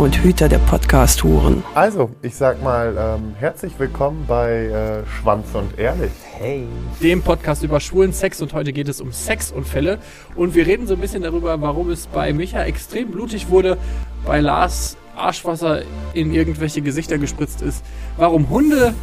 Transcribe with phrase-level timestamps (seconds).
[0.00, 1.62] und Hüter der Podcast-Huren.
[1.74, 6.10] Also, ich sag mal, ähm, herzlich willkommen bei äh, Schwanz und Ehrlich.
[6.38, 6.66] Hey.
[7.02, 9.98] Dem Podcast über schwulen Sex und heute geht es um Sexunfälle
[10.36, 13.76] und wir reden so ein bisschen darüber, warum es bei Micha extrem blutig wurde,
[14.24, 15.82] bei Lars Arschwasser
[16.14, 17.84] in irgendwelche Gesichter gespritzt ist,
[18.16, 18.94] warum Hunde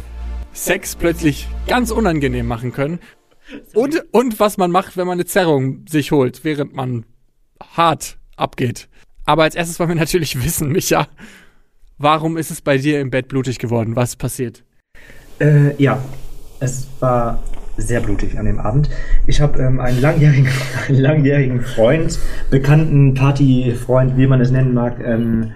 [0.52, 2.98] Sex plötzlich ganz unangenehm machen können
[3.72, 7.06] und, und was man macht, wenn man eine Zerrung sich holt, während man
[7.76, 8.88] hart abgeht.
[9.28, 11.06] Aber als erstes wollen wir natürlich wissen, Micha,
[11.98, 13.94] warum ist es bei dir im Bett blutig geworden?
[13.94, 14.64] Was ist passiert?
[15.38, 16.02] Äh, ja,
[16.60, 17.42] es war
[17.76, 18.88] sehr blutig an dem Abend.
[19.26, 20.48] Ich habe ähm, einen, langjährigen,
[20.88, 22.18] langjährigen Freund,
[22.50, 24.98] bekannten Partyfreund, wie man es nennen mag.
[25.04, 25.52] Ähm,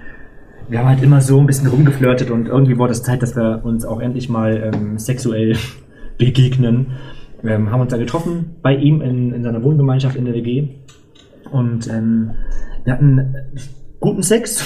[0.68, 3.64] wir haben halt immer so ein bisschen rumgeflirtet und irgendwie wurde es Zeit, dass wir
[3.64, 5.56] uns auch endlich mal ähm, sexuell
[6.18, 6.98] begegnen.
[7.40, 10.68] Wir haben uns da getroffen bei ihm in, in seiner Wohngemeinschaft in der WG
[11.50, 12.32] und ähm,
[12.84, 13.34] wir hatten
[14.00, 14.64] guten Sex.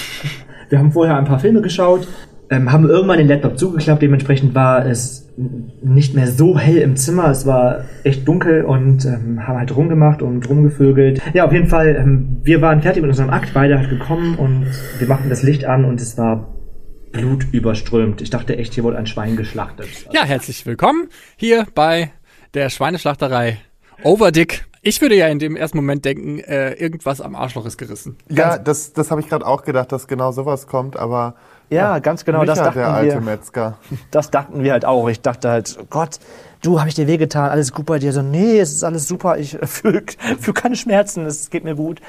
[0.69, 2.09] Wir haben vorher ein paar Filme geschaut,
[2.51, 4.03] ähm, haben irgendwann den Laptop zugeklappt.
[4.03, 7.31] Dementsprechend war es nicht mehr so hell im Zimmer.
[7.31, 11.21] Es war echt dunkel und ähm, haben halt rumgemacht und rumgevögelt.
[11.35, 13.51] Ja, auf jeden Fall, ähm, wir waren fertig mit unserem Akt.
[13.55, 14.67] Beide hat gekommen und
[14.99, 16.53] wir machten das Licht an und es war
[17.13, 18.21] blutüberströmt.
[18.21, 19.89] Ich dachte echt, hier wurde ein Schwein geschlachtet.
[20.13, 22.11] Ja, herzlich willkommen hier bei
[22.55, 23.59] der Schweineschlachterei
[24.03, 24.67] Overdick.
[24.87, 28.17] Ich würde ja in dem ersten Moment denken, äh, irgendwas am Arschloch ist gerissen.
[28.29, 31.35] Ja, das, das habe ich gerade auch gedacht, dass genau sowas kommt, aber
[31.71, 33.21] Ja, ganz genau, Micha, das dachten der alte wir.
[33.21, 33.79] Metzger.
[34.13, 35.09] Das dachten wir halt auch.
[35.09, 36.21] Ich dachte halt, oh Gott,
[36.63, 38.13] du, habe ich dir wehgetan, alles gut bei dir?
[38.13, 40.05] So, nee, es ist alles super, ich fühle
[40.39, 42.01] fühl keine Schmerzen, es geht mir gut.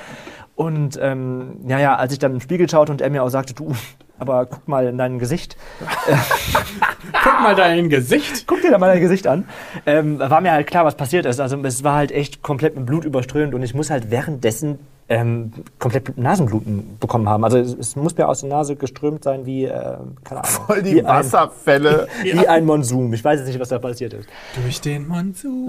[0.57, 3.53] Und ähm, ja, ja, als ich dann im Spiegel schaute und er mir auch sagte,
[3.53, 3.75] du,
[4.17, 5.55] aber guck mal in dein Gesicht,
[7.23, 8.45] Guck mal dein Gesicht.
[8.47, 9.45] guck dir da mal dein Gesicht an,
[9.85, 11.39] ähm, war mir halt klar, was passiert ist.
[11.39, 14.79] Also es war halt echt komplett mit Blut überströmt und ich muss halt währenddessen
[15.09, 17.43] ähm, komplett Nasenbluten bekommen haben.
[17.43, 20.81] Also es, es muss mir aus der Nase geströmt sein wie, äh, keine Ahnung, Voll
[20.81, 22.07] die wie, ein, Wasserfälle.
[22.23, 23.13] wie ein Monsum.
[23.13, 24.27] Ich weiß jetzt nicht, was da passiert ist.
[24.61, 25.67] Durch den Monsun.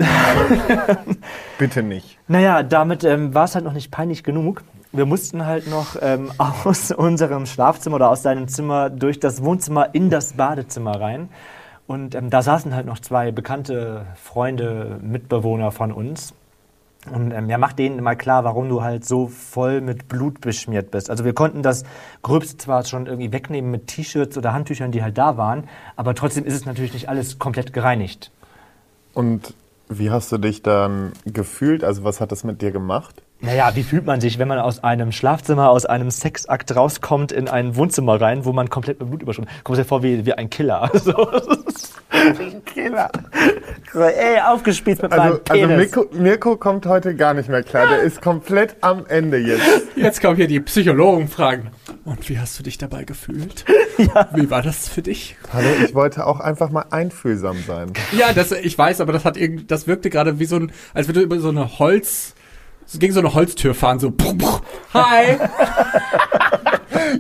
[1.59, 2.19] Bitte nicht.
[2.27, 4.63] Naja, damit ähm, war es halt noch nicht peinlich genug.
[4.93, 9.95] Wir mussten halt noch ähm, aus unserem Schlafzimmer oder aus seinem Zimmer durch das Wohnzimmer
[9.95, 11.29] in das Badezimmer rein.
[11.87, 16.35] Und ähm, da saßen halt noch zwei bekannte Freunde, Mitbewohner von uns.
[17.11, 20.91] Und ähm, ja, mach denen mal klar, warum du halt so voll mit Blut beschmiert
[20.91, 21.11] bist.
[21.11, 21.85] Also wir konnten das
[22.23, 26.45] Gröbste zwar schon irgendwie wegnehmen mit T-Shirts oder Handtüchern, die halt da waren, aber trotzdem
[26.45, 28.31] ist es natürlich nicht alles komplett gereinigt.
[29.15, 29.55] Und
[29.89, 31.85] wie hast du dich dann gefühlt?
[31.85, 33.23] Also was hat das mit dir gemacht?
[33.41, 37.49] Naja, wie fühlt man sich, wenn man aus einem Schlafzimmer, aus einem Sexakt rauskommt in
[37.49, 39.49] ein Wohnzimmer rein, wo man komplett mit Blut überschwemmt?
[39.63, 40.91] Kommt dir vor wie, wie ein Killer.
[40.99, 41.13] So.
[42.37, 43.11] wie ein Killer.
[43.93, 45.77] So, ey, aufgespießt mit Also, meinem also Penis.
[45.95, 47.87] Mirko, Mirko kommt heute gar nicht mehr klar.
[47.87, 49.63] Der ist komplett am Ende jetzt.
[49.95, 51.71] Jetzt kommen hier die Psychologen fragen.
[52.05, 53.65] Und wie hast du dich dabei gefühlt?
[54.35, 55.37] Wie war das für dich?
[55.53, 57.93] Hallo, ich wollte auch einfach mal einfühlsam sein.
[58.13, 61.09] Ja, das, ich weiß, aber das hat irgend, das wirkte gerade wie so ein, als
[61.09, 62.35] würde über so eine Holz,
[62.91, 64.11] so gegen so eine Holztür fahren, so.
[64.11, 64.61] Bruch, bruch.
[64.95, 65.37] Hi.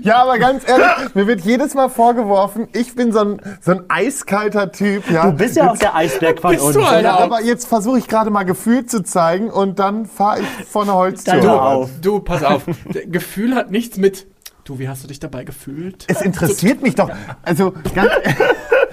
[0.02, 3.84] Ja, aber ganz ehrlich, mir wird jedes Mal vorgeworfen, ich bin so ein, so ein
[3.88, 5.10] eiskalter Typ.
[5.10, 5.30] Ja.
[5.30, 6.74] Du bist ja auch der Eisberg von Bist uns.
[6.74, 6.80] du?
[6.80, 10.82] Ja, aber jetzt versuche ich gerade mal Gefühl zu zeigen und dann fahre ich vor
[10.82, 11.52] eine Holztür.
[11.52, 11.60] Ab.
[11.60, 11.90] auf.
[12.02, 12.62] Du, pass auf.
[13.06, 14.26] Gefühl hat nichts mit.
[14.64, 16.04] Du, wie hast du dich dabei gefühlt?
[16.08, 17.10] Es interessiert mich doch.
[17.42, 18.10] Also ganz.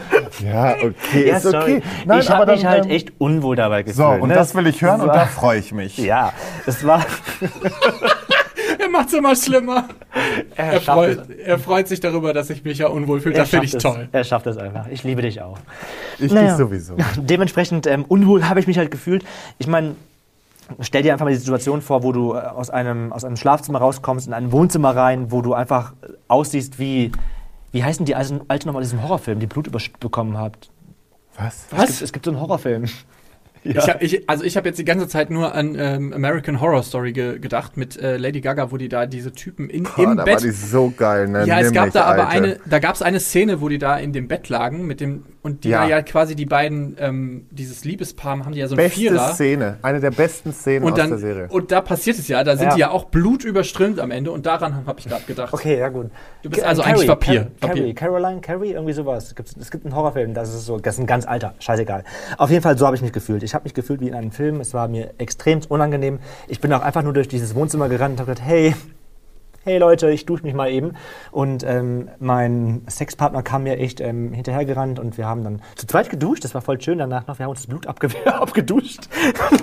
[0.44, 1.81] ja, okay, Ja, ist okay.
[2.06, 2.19] sorry.
[2.19, 3.97] ich habe dann, mich halt ähm, echt unwohl dabei gefühlt.
[3.97, 4.35] So, und ne?
[4.35, 5.97] das will ich hören und war- da freue ich mich.
[5.97, 6.33] Ja,
[6.66, 7.06] es war...
[8.79, 9.88] Er macht's immer schlimmer.
[10.56, 13.36] Er, schafft freut, er freut sich darüber, dass ich mich ja unwohl fühle.
[13.36, 14.07] Das finde ich schafft toll.
[14.12, 14.88] Es, er schafft es einfach.
[14.88, 15.57] Ich liebe dich auch.
[16.19, 16.50] Ich Naja.
[16.50, 16.95] dich sowieso.
[17.18, 19.24] Dementsprechend ähm, unwohl habe ich mich halt gefühlt.
[19.57, 19.95] Ich meine,
[20.81, 23.80] stell dir einfach mal die Situation vor, wo du äh, aus einem, aus einem Schlafzimmer
[23.80, 27.12] rauskommst, in ein Wohnzimmer rein, wo du einfach äh, aussiehst wie,
[27.75, 29.69] wie heißen die alten, alten nochmal diesen Horrorfilm, die Blut
[30.00, 30.72] bekommen habt.
[31.36, 31.68] Was?
[31.72, 32.86] Es gibt, es gibt so einen Horrorfilm.
[33.77, 36.83] Ich hab, ich, also ich habe jetzt die ganze Zeit nur an ähm, American Horror
[36.83, 40.17] Story ge gedacht mit äh, Lady Gaga, wo die da diese Typen in, Boah, im
[40.17, 40.35] da Bett.
[40.35, 41.45] war die so geil, ne?
[41.45, 42.44] ja, es Nimm gab mich, da aber Alter.
[42.44, 45.23] eine, da gab es eine Szene, wo die da in dem Bett lagen mit dem
[45.41, 45.81] Und die Ja.
[45.83, 49.33] da ja quasi die beiden, ähm, dieses Liebespaar haben die ja so ein Beste Vierer.
[49.33, 49.77] Szene.
[49.81, 51.47] Eine der besten Szenen Und aus dann, der Serie.
[51.50, 52.73] und da passiert es ja, da sind Ja.
[52.75, 55.53] die ja auch blutüberströmt am Ende und daran habe ich gerade gedacht.
[55.53, 56.11] Okay, ja gut.
[56.44, 57.33] Du bist also Carrie, eigentlich Vampir.
[57.41, 57.68] Car- Vampir.
[57.81, 59.25] Carrie, Caroline, Carrie, irgendwie sowas.
[59.27, 62.03] Es gibt, es gibt einen Horrorfilm, das ist so, das ist ein ganz alter, scheißegal.
[62.38, 63.41] Auf jeden Fall, so habe ich mich gefühlt.
[63.44, 64.60] Ich habe mich gefühlt wie in einem Film.
[64.60, 66.19] Es war mir extrem unangenehm.
[66.48, 68.75] Ich bin auch einfach nur durch dieses Wohnzimmer gerannt und habe gesagt, hey,
[69.65, 70.94] hey Leute, ich dusche mich mal eben.
[71.31, 76.12] Und ähm, mein Sexpartner kam mir echt ähm, hinterhergerannt und wir haben dann zu zweit
[76.12, 76.44] geduscht.
[76.44, 77.39] Das war voll schön danach noch.
[77.39, 79.09] Wir haben uns das Blut abge abgeduscht.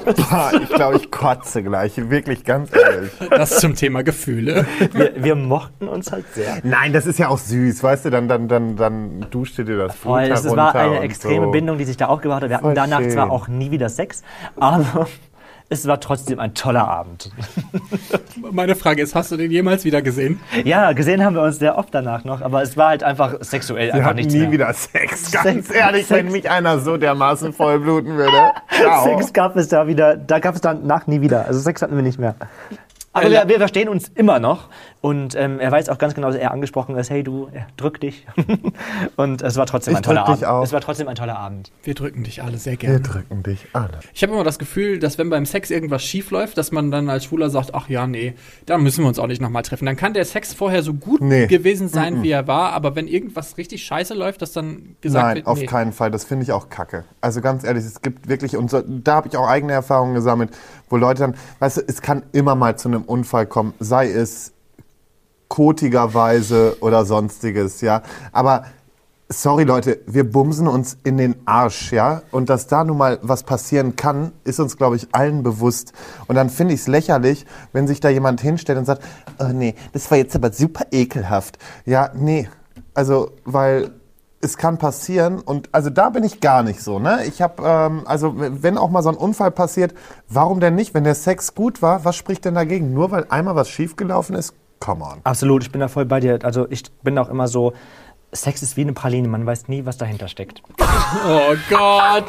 [0.05, 1.93] Boah, ich glaube, ich kotze gleich.
[2.11, 3.13] Wirklich, ganz ehrlich.
[3.31, 4.67] Das zum Thema Gefühle.
[4.93, 6.59] Wir, wir mochten uns halt sehr.
[6.65, 9.79] Nein, das ist ja auch süß, weißt du, dann, dann, dann, dann duscht ihr dir
[9.79, 11.51] das Blut Voll, es war eine extreme so.
[11.53, 12.49] Bindung, die sich da aufgebaut hat.
[12.49, 13.11] Wir hatten Voll danach schön.
[13.13, 14.25] zwar auch nie wieder Sex,
[14.59, 15.07] aber
[15.73, 17.31] es war trotzdem ein toller Abend.
[18.53, 20.41] Meine Frage ist, hast du den jemals wieder gesehen?
[20.65, 23.89] Ja, gesehen haben wir uns sehr oft danach noch, aber es war halt einfach sexuell
[23.89, 24.53] Wir einfach nichts nie mehr.
[24.53, 25.31] wieder Sex.
[25.33, 28.53] Ganz Sex- ehrlich, wenn Sex- mich einer so dermaßen vollbluten würde.
[28.71, 29.05] Ciao.
[29.05, 31.47] Sex gab es da wieder, da gab es danach nie wieder.
[31.47, 32.35] Also Sex hatten wir nicht mehr.
[33.15, 34.69] Aber Äh, wir, wir verstehen uns immer noch
[35.03, 38.01] und ähm, er weiß auch ganz genau, dass er angesprochen ist, hey du, ja, drück
[38.01, 38.27] dich.
[39.17, 40.45] und es war trotzdem Ich ein toller Abend.
[40.47, 40.63] auch.
[40.63, 41.73] Es war trotzdem ein toller Abend.
[41.83, 43.01] Wir drücken dich alle sehr Wir gerne.
[43.01, 44.01] drücken dich alle.
[44.15, 47.11] Ich habe immer das Gefühl, dass wenn beim Sex irgendwas schief läuft, dass man dann
[47.11, 48.35] als Schwuler sagt, ach ja, nee,
[48.67, 49.87] da müssen wir uns auch nicht nochmal treffen.
[49.87, 51.47] Dann kann der Sex vorher so gut Nee.
[51.49, 55.37] gewesen sein, wie er war, aber wenn irgendwas richtig scheiße läuft, dass dann gesagt Nein,
[55.37, 55.67] wird, auf nee.
[55.67, 56.11] keinen Fall.
[56.11, 57.05] Das finde ich auch kacke.
[57.21, 60.51] Also ganz ehrlich, es gibt wirklich, und so, da habe ich auch eigene Erfahrungen gesammelt,
[60.89, 64.53] wo Leute dann, weißt du, es kann immer mal zu einem Unfall kommen, sei es
[65.49, 68.03] kotigerweise oder sonstiges, ja.
[68.33, 68.65] Aber
[69.29, 72.23] sorry Leute, wir bumsen uns in den Arsch, ja.
[72.31, 75.93] Und dass da nun mal was passieren kann, ist uns, glaube ich, allen bewusst.
[76.27, 79.03] Und dann finde ich es lächerlich, wenn sich da jemand hinstellt und sagt,
[79.39, 81.59] oh nee, das war jetzt aber super ekelhaft.
[81.85, 82.49] Ja, nee.
[82.95, 83.91] Also, weil
[84.43, 87.25] es kann passieren und also da bin ich gar nicht so, ne?
[87.27, 89.95] Ich habe ähm, also wenn auch mal so ein Unfall passiert,
[90.29, 90.95] warum denn nicht?
[90.95, 92.93] Wenn der Sex gut war, was spricht denn dagegen?
[92.93, 94.55] Nur weil einmal was schiefgelaufen ist?
[94.81, 95.21] Come on.
[95.23, 96.41] Absolut, ich bin da voll bei dir.
[96.43, 97.73] Also ich bin auch immer so,
[98.35, 100.63] Sex ist wie eine Praline, man weiß nie, was dahinter steckt.
[100.71, 102.25] Oh Gott,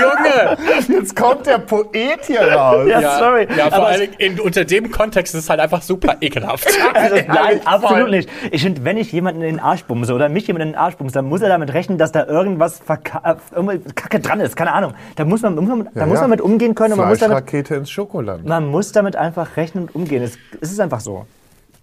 [0.00, 0.56] Junge!
[0.88, 2.86] Jetzt kommt der Poet hier raus.
[2.88, 3.48] Ja, sorry.
[3.56, 6.68] Ja, vor Aber allem in, unter dem Kontext ist es halt einfach super ekelhaft.
[6.94, 8.10] Also, nein, absolut voll.
[8.10, 8.28] nicht.
[8.52, 10.96] Ich finde, wenn ich jemanden in den Arsch bumse oder mich jemand in den Arsch
[10.96, 14.54] bumse, dann muss er damit rechnen, dass da irgendwas verka- äh, irgendwie Kacke dran ist.
[14.56, 14.94] Keine Ahnung.
[15.16, 16.20] Da muss man, muss man, da Ja, muss ja.
[16.22, 18.46] man mit umgehen können und man muss, damit, ins Schokoland.
[18.46, 20.22] man muss damit einfach rechnen und umgehen.
[20.22, 21.26] Es, es ist einfach so.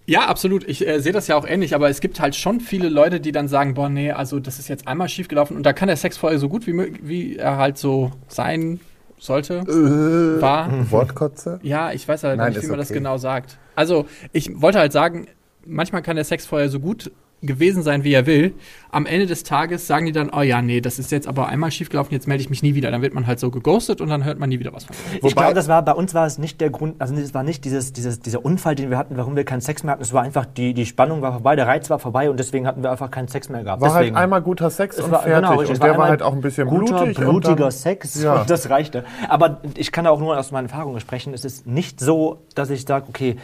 [0.08, 0.66] Ja, absolut.
[0.66, 3.30] Ich äh, sehe das ja auch ähnlich, aber es gibt halt schon viele Leute, die
[3.30, 6.16] dann sagen, boah, nee, also das ist jetzt einmal schiefgelaufen und da kann der Sex
[6.16, 8.80] vorher so gut wie, wie er halt so sein
[9.18, 10.90] sollte, Äh, war.
[10.90, 11.60] Wortkotze?
[11.62, 13.00] Ja, ich weiß halt Nein, nicht, wie man das okay.
[13.00, 13.58] genau sagt.
[13.74, 15.26] Also, ich wollte halt sagen,
[15.66, 17.10] manchmal kann der Sex vorher so gut
[17.42, 18.54] gewesen sein, wie er will.
[18.90, 21.70] Am Ende des Tages sagen die dann, oh ja, nee, das ist jetzt aber einmal
[21.70, 22.90] schiefgelaufen, jetzt melde ich mich nie wieder.
[22.90, 25.20] Dann wird man halt so geghostet und dann hört man nie wieder was von ihm.
[25.26, 27.64] ich glaube, das war bei uns war es nicht der Grund, also es war nicht
[27.64, 30.02] dieses, dieses, dieser Unfall, den wir hatten, warum wir keinen Sex mehr hatten.
[30.02, 32.82] Es war einfach die, die Spannung war vorbei, der Reiz war vorbei und deswegen hatten
[32.82, 33.82] wir einfach keinen Sex mehr gehabt.
[33.82, 34.16] War deswegen.
[34.16, 35.36] halt einmal guter Sex Es und war, fertig.
[35.36, 35.68] genau, richtig.
[35.68, 37.18] und Es der war halt auch ein bisschen guter, blutig.
[37.18, 38.40] und blutiger dann- Sex Ja.
[38.40, 39.04] und das reichte.
[39.28, 41.34] Aber ich kann auch nur aus meinen Erfahrungen sprechen.
[41.34, 43.36] Es ist nicht so, dass ich sage, okay,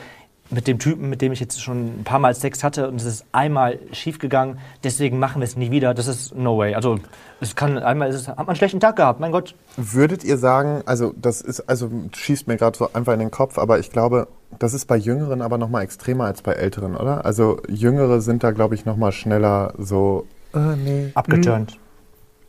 [0.51, 3.07] mit dem Typen, mit dem ich jetzt schon ein paar Mal Sex hatte und es
[3.07, 5.95] ist einmal schief gegangen, deswegen machen wir es nie wieder.
[5.95, 6.75] Das ist no way.
[6.75, 6.99] Also
[7.41, 9.55] es kann einmal, ist es, hat man einen schlechten Tag gehabt, mein Gott.
[9.77, 13.59] Würdet ihr sagen, also das ist, also schießt mir gerade so einfach in den Kopf,
[13.59, 17.25] aber ich glaube, das ist bei Jüngeren aber noch mal extremer als bei Älteren, oder?
[17.25, 21.11] Also Jüngere sind da, glaube ich, noch mal schneller so, äh, nee.
[21.15, 21.79] Abgeturnt.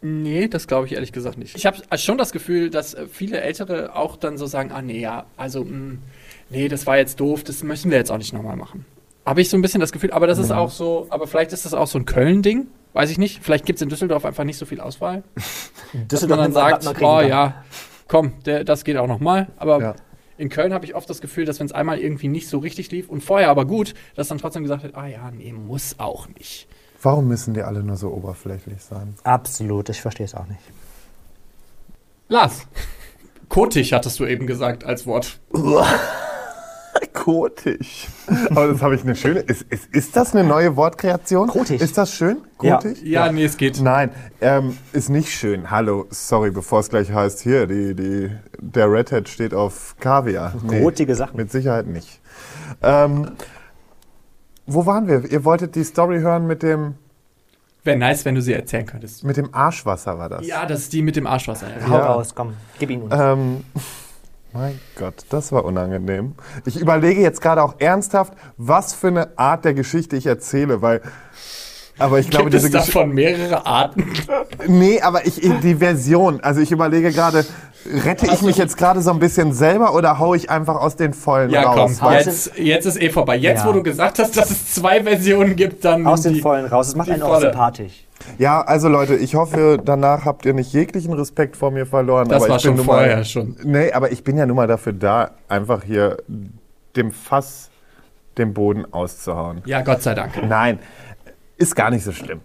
[0.02, 1.56] Nee, das glaube ich ehrlich gesagt nicht.
[1.56, 5.26] Ich habe schon das Gefühl, dass viele Ältere auch dann so sagen, ah nee, ja,
[5.36, 5.98] also mh,
[6.50, 8.86] nee, das war jetzt doof, das möchten wir jetzt auch nicht nochmal machen.
[9.26, 11.66] Habe ich so ein bisschen das Gefühl, aber das ist auch so, aber vielleicht ist
[11.66, 13.44] das auch so ein Köln-Ding, weiß ich nicht.
[13.44, 15.24] Vielleicht gibt es in Düsseldorf einfach nicht so viel Auswahl.
[16.08, 17.28] Dass man dann sagt, oh kann.
[17.28, 17.64] ja,
[18.08, 19.48] komm, der, das geht auch nochmal.
[19.58, 19.96] Aber Ja.
[20.38, 22.92] in Köln habe ich oft das Gefühl, dass wenn es einmal irgendwie nicht so richtig
[22.92, 26.28] lief und vorher aber gut, dass dann trotzdem gesagt wird, ah ja, nee, muss auch
[26.30, 26.68] nicht.
[27.02, 29.16] Warum müssen die alle nur so oberflächlich sein?
[29.24, 30.62] Absolut, ich verstehe es auch nicht.
[32.30, 32.68] Lars,
[33.50, 35.40] kotig hattest du eben gesagt als Wort.
[37.14, 38.08] Kotig.
[38.52, 39.40] Aber das habe ich eine schöne.
[39.40, 41.48] Ist, ist, ist das eine neue Wortkreation?
[41.48, 41.82] Kotig.
[41.82, 42.38] Ist das schön?
[42.62, 42.76] Ja.
[42.78, 43.02] Kotig?
[43.04, 43.82] Ja, nee, es geht.
[43.82, 44.12] Nein,
[44.42, 45.72] ähm, ist nicht schön.
[45.72, 50.54] Hallo, sorry, bevor es gleich heißt, hier, die, die, der Red Hat steht auf Kaviar.
[50.68, 51.38] Grotige Sachen.
[51.38, 52.22] Mit Sicherheit nicht.
[52.82, 53.32] Ähm,
[54.68, 55.26] wo waren wir?
[55.30, 56.96] Ihr wolltet die Story hören mit dem,
[57.84, 59.24] Wäre nice, wenn du sie erzählen könntest.
[59.24, 60.46] mit dem Arschwasser, war das?
[60.48, 61.68] Ja, das ist die mit dem Arschwasser.
[61.68, 61.88] Ja.
[61.88, 62.06] Hau Ja.
[62.14, 63.14] raus, komm, gib ihn uns.
[63.16, 63.64] Ähm,
[64.56, 66.34] mein Gott, das war unangenehm.
[66.66, 71.02] Ich überlege jetzt gerade auch ernsthaft, was für eine Art der Geschichte ich erzähle, weil
[72.00, 74.06] Aber ich glaube, Gibt es diese Gesch davon mehrere Arten?
[74.68, 77.46] Nee, aber ich, die Version, also ich überlege gerade,
[78.06, 81.14] rette ich mich jetzt gerade so ein bisschen selber oder hau ich einfach aus den
[81.14, 82.02] Vollen Ja, komm, raus?
[82.02, 83.36] Weil- jetzt, jetzt ist eh vorbei.
[83.38, 83.68] Jetzt, Ja.
[83.68, 86.88] wo du gesagt hast, dass es zwei Versionen gibt, dann Aus den Vollen raus.
[86.88, 88.05] Das macht einen auch sympathisch.
[88.38, 92.28] Ja, also Leute, ich hoffe, danach habt ihr nicht jeglichen Respekt vor mir verloren.
[92.28, 93.56] Das aber war ich bin schon vorher mal, schon.
[93.64, 96.18] Nee, aber ich bin ja nun mal dafür da, einfach hier
[96.96, 97.70] dem Fass
[98.38, 99.62] den Boden auszuhauen.
[99.66, 100.34] Ja, Gott sei Dank.
[100.48, 100.80] Nein,
[101.58, 102.42] ist gar nicht so schlimm.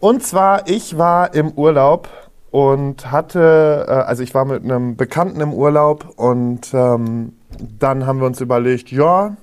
[0.00, 2.08] Und zwar, ich war im Urlaub
[2.50, 7.34] und hatte, äh, also ich war mit einem Bekannten im Urlaub und ähm,
[7.78, 9.36] dann haben wir uns überlegt, ja,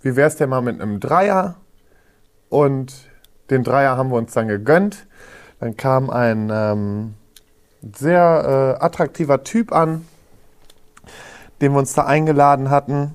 [0.00, 1.56] wie wär's denn mal mit einem Dreier?
[2.48, 2.92] Und
[3.50, 5.06] den Dreier haben wir uns dann gegönnt.
[5.60, 7.14] Dann kam ein ähm,
[7.96, 10.06] sehr äh, attraktiver Typ an,
[11.60, 13.14] den wir uns da eingeladen hatten.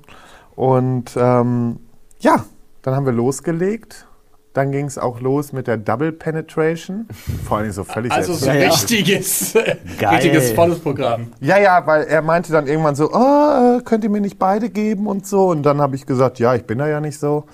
[0.55, 1.79] Und ähm,
[2.19, 2.45] ja,
[2.81, 4.07] dann haben wir losgelegt.
[4.59, 7.07] Dann ging es auch los mit der Double Penetration.
[7.47, 9.07] Vor allem so völlig Also so selbstverständlich.
[9.15, 9.55] richtiges,
[10.11, 11.27] richtiges volles Programm.
[11.39, 15.07] Ja, ja, weil er meinte dann irgendwann so, oh, könnt ihr mir nicht beide geben
[15.07, 15.47] und so.
[15.47, 17.45] Und dann habe ich gesagt, ja, ich bin da ja nicht so.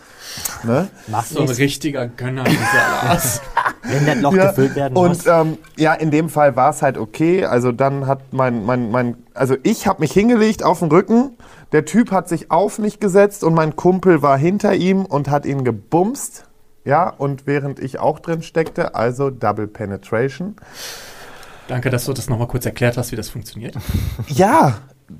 [0.63, 0.87] Ne?
[1.05, 3.39] Machst So ein richtiger Gönner, dieser Lars.
[3.83, 5.27] wenn das Loch Ja, gefüllt werden und muss.
[5.27, 7.45] ähm, ja, in dem Fall war es halt okay.
[7.45, 11.37] Also dann hat mein, mein, mein also ich habe mich hingelegt auf den Rücken.
[11.71, 15.45] Der Typ hat sich auf mich gesetzt und mein Kumpel war hinter ihm und hat
[15.45, 16.45] ihn gebumst.
[16.85, 20.55] Ja, und während ich auch drin steckte, also Double Penetration.
[21.67, 23.75] Danke, dass du das nochmal kurz erklärt hast, wie das funktioniert.
[24.27, 24.77] Ja,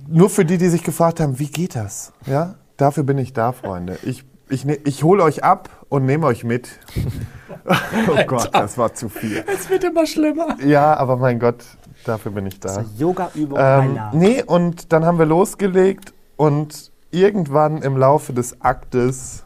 [0.07, 2.11] nur für die, die sich gefragt haben, wie geht das?
[2.25, 3.97] Ja, dafür bin ich da, Freunde.
[4.03, 6.69] Ich, ich, ne- ich hole euch ab und nehme euch mit.
[7.65, 9.43] oh Gott, das war zu viel.
[9.51, 10.57] Es wird immer schlimmer.
[10.63, 11.63] Ja, aber mein Gott,
[12.03, 12.83] dafür bin ich da.
[12.97, 19.44] Yoga-Übung Ähm, nee, und dann haben wir losgelegt und irgendwann im Laufe des Aktes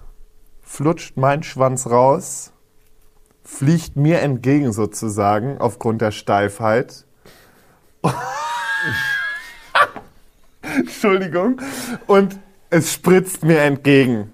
[0.70, 2.54] flutscht mein Schwanz raus,
[3.44, 7.06] fliegt mir entgegen sozusagen aufgrund der Steifheit.
[10.62, 11.60] Entschuldigung.
[12.06, 14.32] Und es spritzt mir entgegen.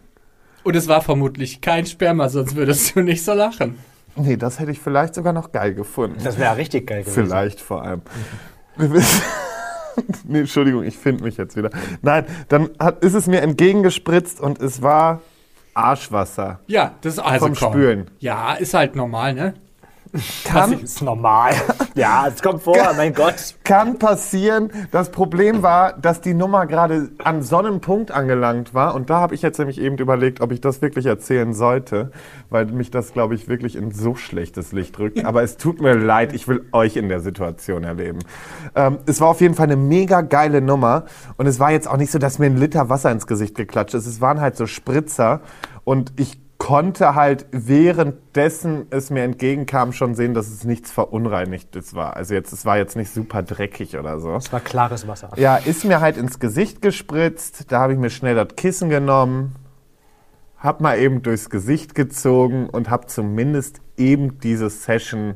[0.63, 3.79] Und es war vermutlich kein Sperma, sonst würdest du nicht so lachen.
[4.15, 6.21] Nee, das hätte ich vielleicht sogar noch geil gefunden.
[6.23, 7.25] Das wäre richtig geil gewesen.
[7.25, 8.01] Vielleicht vor allem.
[10.25, 11.69] Nee, Entschuldigung, ich finde mich jetzt wieder.
[12.01, 15.21] Nein, dann hat, ist es mir entgegengespritzt und es war
[15.75, 16.59] Arschwasser.
[16.67, 17.73] Ja, das ist also Vom komm.
[17.73, 18.11] Spülen.
[18.19, 19.53] Ja, ist halt normal, ne?
[20.51, 21.53] Das ist normal.
[21.95, 23.55] ja, es kommt vor, mein Gott.
[23.63, 24.71] Kann passieren.
[24.91, 28.95] Das Problem war, dass die Nummer gerade an so einem Punkt angelangt war.
[28.95, 32.11] Und da habe ich jetzt nämlich eben überlegt, ob ich das wirklich erzählen sollte,
[32.49, 35.25] weil mich das, glaube ich, wirklich in so schlechtes Licht rückt.
[35.25, 38.19] Aber es tut mir leid, ich will euch in der Situation erleben.
[38.75, 41.05] Ähm, es war auf jeden Fall eine mega geile Nummer.
[41.37, 43.93] Und es war jetzt auch nicht so, dass mir ein Liter Wasser ins Gesicht geklatscht
[43.95, 44.05] ist.
[44.05, 45.41] Es waren halt so Spritzer.
[45.83, 52.15] Und ich konnte halt währenddessen es mir entgegenkam schon sehen, dass es nichts verunreinigtes war.
[52.15, 54.33] Also jetzt, es war jetzt nicht super dreckig oder so.
[54.33, 55.29] Es war klares Wasser.
[55.35, 57.71] Ja, ist mir halt ins Gesicht gespritzt.
[57.71, 59.53] Da habe ich mir schnell das Kissen genommen,
[60.57, 65.35] hab mal eben durchs Gesicht gezogen und hab zumindest eben diese Session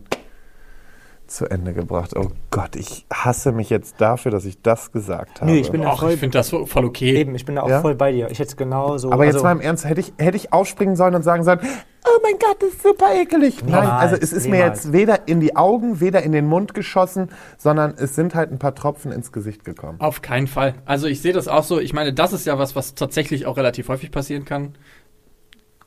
[1.29, 2.15] zu Ende gebracht.
[2.15, 5.51] Oh Gott, ich hasse mich jetzt dafür, dass ich das gesagt habe.
[5.51, 7.15] Nö, ich bin da Ach, voll, ich finde das voll okay.
[7.15, 7.81] eben, ich bin da auch Ja?
[7.81, 8.29] voll bei dir.
[8.31, 9.11] Ich hätte es genauso.
[9.11, 11.59] Aber jetzt also, mal im Ernst, hätte ich, hätte ich aufspringen sollen und sagen sollen,
[11.61, 13.63] oh mein Gott, das ist super ekelig.
[13.63, 14.83] Nein, Niemals, also es ist mir niemals.
[14.83, 18.59] jetzt weder in die Augen, weder in den Mund geschossen, sondern es sind halt ein
[18.59, 19.99] paar Tropfen ins Gesicht gekommen.
[19.99, 20.75] Auf keinen Fall.
[20.85, 21.79] Also ich sehe das auch so.
[21.79, 24.73] Ich meine, das ist ja was, was tatsächlich auch relativ häufig passieren kann.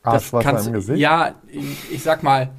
[0.04, 0.98] Das Arschwasser im Gesicht?
[0.98, 2.50] Ja, ich, ich sag mal,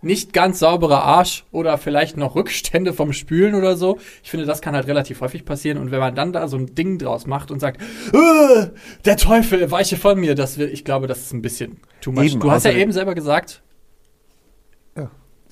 [0.00, 3.98] nicht ganz sauberer Arsch oder vielleicht noch Rückstände vom Spülen oder so.
[4.22, 5.78] Ich finde, das kann halt relativ häufig passieren.
[5.78, 7.80] Und wenn man dann da so ein Ding draus macht und sagt,
[8.12, 8.66] "Äh,
[9.04, 12.24] der Teufel, weiche von mir, das will, ich glaube, das ist ein bisschen too much.
[12.32, 13.62] Eben, du hast ja außerdem- eben selber gesagt.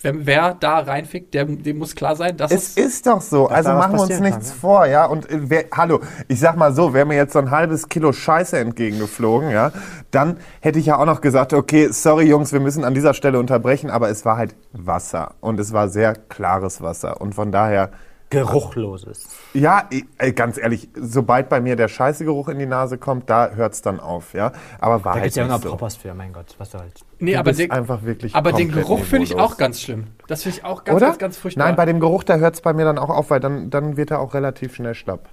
[0.02, 3.48] Wer, wer da reinfickt, der, dem muss klar sein, dass Es es ist doch so.
[3.48, 5.06] Also machen wir uns nichts kann, vor, ja.
[5.06, 8.12] Und äh, wer, hallo, ich sag mal so, wäre mir jetzt so ein halbes Kilo
[8.12, 9.72] Scheiße entgegengeflogen, ja,
[10.10, 13.38] dann hätte ich ja auch noch gesagt, okay, sorry Jungs, wir müssen an dieser Stelle
[13.38, 17.90] unterbrechen, aber es war halt Wasser und es war sehr klares Wasser und von daher,
[18.28, 19.28] Geruchloses.
[19.54, 23.82] ja, ey, ganz ehrlich, sobald bei mir der Scheißegeruch in die Nase kommt, da hört's
[23.82, 24.52] dann auf, ja.
[24.80, 25.68] Aber war Da halt gibt's ja immer so.
[25.70, 27.04] Proppers für, mein Gott, was soll's.
[27.20, 30.08] Nee, Du aber bist den, einfach wirklich aber den Geruch finde ich auch ganz schlimm.
[30.26, 31.06] Das finde ich auch ganz, Oder?
[31.06, 31.66] ganz, ganz furchtbar.
[31.66, 34.10] Nein, bei dem Geruch, da hört's bei mir dann auch auf, weil dann, dann wird
[34.10, 35.28] er auch relativ schnell schlapp.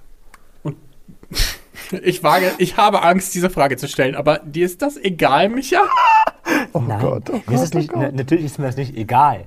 [2.02, 5.82] Ich wage, ich habe Angst, diese Frage zu stellen, aber dir ist das egal, Micha?
[6.72, 9.44] Oh Nein, Gott, oh mir ist es nicht, na, natürlich ist mir das nicht egal.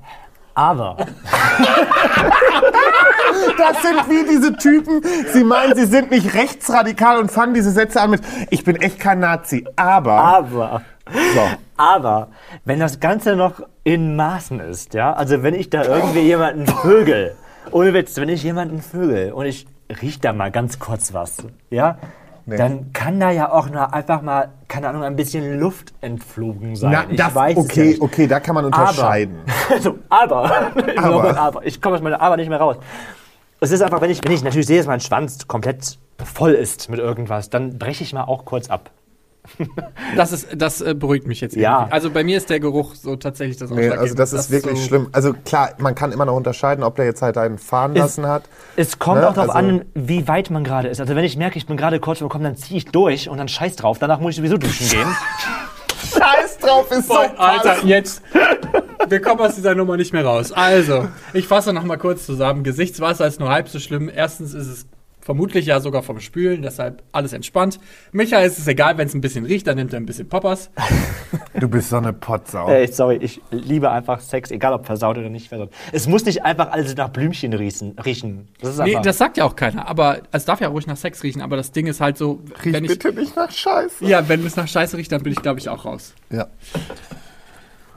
[0.54, 0.98] Aber
[3.58, 5.02] Das sind wie diese Typen,
[5.34, 9.00] sie meinen, sie sind nicht rechtsradikal und fangen diese Sätze an mit, ich bin echt
[9.00, 10.14] kein Nazi, aber...
[10.14, 10.82] Aber.
[11.34, 11.48] So.
[11.78, 12.30] Aber
[12.66, 17.36] wenn das Ganze noch in Maßen ist, ja, also wenn ich da irgendwie jemanden vögel,
[17.72, 19.68] ohne Witz, wenn ich jemanden vögel und ich
[20.02, 21.38] riech da mal ganz kurz was,
[21.70, 21.98] ja,
[22.56, 26.92] dann kann da ja auch nur einfach mal, keine Ahnung, ein bisschen Luft entflogen sein.
[26.92, 28.02] Na, ich das, weiß es ja okay, nicht.
[28.02, 29.40] okay, da kann man unterscheiden.
[29.68, 31.38] Aber, also, aber, ich Aber.
[31.38, 32.78] aber, ich komme aus meiner Aber nicht mehr raus.
[33.60, 36.90] Es ist einfach, wenn ich, wenn ich natürlich sehe, dass mein Schwanz komplett voll ist
[36.90, 38.92] mit irgendwas, dann breche ich mal auch kurz ab.
[40.16, 41.80] Das, ist, das äh, beruhigt mich jetzt Ja.
[41.80, 41.94] irgendwie.
[41.94, 44.88] Also bei mir ist der Geruch so tatsächlich das Nee, also das ist wirklich so,
[44.88, 45.08] schlimm.
[45.12, 48.44] Also klar, man kann immer noch unterscheiden, ob der jetzt halt einen fahren lassen hat.
[48.76, 51.00] Es kommt Ne, auch darauf also- an, wie weit man gerade ist.
[51.02, 53.38] Also wenn ich merke, ich bin gerade kurz vorm Kommen, dann ziehe ich durch und
[53.38, 53.98] dann scheiß drauf.
[54.00, 55.08] Danach muss ich sowieso duschen gehen.
[56.14, 57.80] Scheiß drauf, ist so Boah, Alter, krass.
[57.84, 58.22] jetzt.
[59.10, 60.52] Wir kommen aus dieser Nummer nicht mehr raus.
[60.52, 62.64] Also, ich fasse noch mal kurz zusammen.
[62.64, 64.10] Gesichtswasser ist nur halb so schlimm.
[64.14, 64.86] Erstens ist es
[65.28, 67.82] vermutlich ja sogar vom Spülen, deshalb alles entspannt.
[68.14, 70.72] Micha ist es egal, wenn es ein bisschen riecht, dann nimmt er ein bisschen Poppers.
[71.60, 72.70] Du bist so eine Potsau.
[72.70, 75.72] Ey, sorry, ich liebe einfach Sex, egal ob versaut oder nicht versaut.
[75.92, 77.96] Es muss nicht einfach alles nach Blümchen riechen.
[78.06, 78.48] riechen.
[78.62, 81.24] Das ist Nee, das sagt ja auch keiner, aber es darf ja ruhig nach Sex
[81.24, 84.06] riechen, aber das Ding ist halt so, Riech wenn ich, bitte nicht nach Scheiße.
[84.06, 86.14] ja, wenn es nach Scheiße riecht, dann bin ich glaube ich auch raus.
[86.30, 86.48] Ja.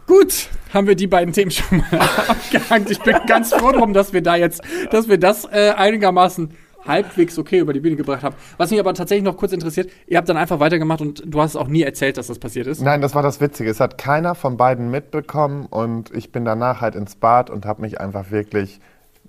[0.06, 2.90] Gut, haben wir die beiden Themen schon mal abgehakt.
[2.90, 4.60] Ich bin ganz froh drum, dass wir da jetzt,
[4.90, 6.50] dass wir das äh, einigermaßen
[6.86, 8.34] halbwegs okay über die Bühne gebracht haben.
[8.56, 11.56] Was mich aber tatsächlich noch kurz interessiert, ihr habt dann einfach weitergemacht und du hast
[11.56, 12.80] auch nie erzählt, dass das passiert ist.
[12.80, 13.70] Nein, das war das Witzige.
[13.70, 17.82] Es hat keiner von beiden mitbekommen und ich bin danach halt ins Bad und habe
[17.82, 18.80] mich einfach wirklich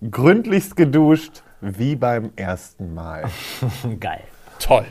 [0.10, 3.26] gründlichst geduscht, wie beim ersten Mal.
[4.00, 4.24] geil.
[4.60, 4.86] Toll.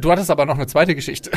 [0.00, 1.30] Du hattest aber noch eine zweite Geschichte.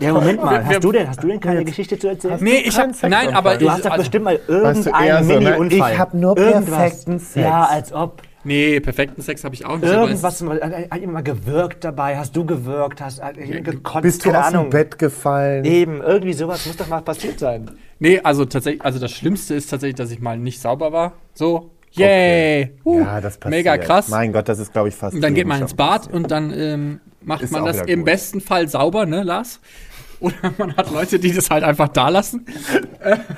[0.00, 2.38] Ja, Moment mal, hast du denn, hast du denn keine Geschichte zu erzählen?
[2.40, 5.24] Nee, ich hab, nein, aber Du hast doch also, bestimmt mal Weißt du, irgendeinen eher
[5.24, 5.38] so, ne?
[5.38, 5.92] Mini-Unfall.
[5.92, 6.64] Ich hab nur Irgendwas.
[6.64, 7.34] perfekten Sex.
[7.36, 8.22] Ja, als ob.
[8.44, 9.90] Nee, perfekten Sex habe ich auch nicht.
[9.90, 12.16] Irgendwas, hat mal gewirkt dabei?
[12.16, 13.00] Hast du gewirkt?
[13.00, 14.02] Hast jemand gekotzt?
[14.02, 14.66] Bist du Keine aus Ahnung.
[14.66, 15.64] dem Bett gefallen?
[15.64, 17.70] Eben, irgendwie sowas muss doch mal passiert sein.
[17.98, 21.12] Nee, also tatsächlich, also das Schlimmste ist tatsächlich, dass ich mal nicht sauber war.
[21.34, 23.58] So, yay, huh, Ja, das passiert.
[23.58, 24.08] mega krass.
[24.08, 25.14] Mein Gott, das ist, glaube ich, fast.
[25.14, 26.14] Und dann geht man ins Bad passiert.
[26.14, 28.06] und dann ähm, macht Ist man das im gut.
[28.06, 29.60] besten Fall sauber, ne, Lars?
[30.20, 32.46] Oder man hat Leute, die das halt einfach da lassen.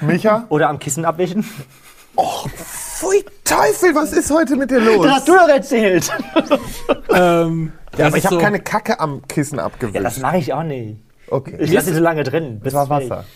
[0.02, 0.44] Micha?
[0.50, 1.44] Oder am Kissen abwischen?
[3.04, 5.04] Pfui, Teufel, was ist heute mit dir los?
[5.04, 6.10] Das hast du doch erzählt.
[7.14, 10.02] ähm, ja, aber ich habe so- keine Kacke am Kissen Ja, abgewischt.
[10.04, 10.96] das mache ich auch nicht.
[11.28, 11.56] okay.
[11.60, 12.60] Ich lasse sie so lange drin.
[12.60, 13.24] bis das war Wasser.